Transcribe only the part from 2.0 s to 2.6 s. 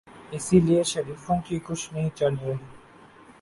چل رہی۔